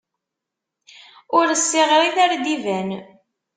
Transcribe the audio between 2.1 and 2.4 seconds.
ar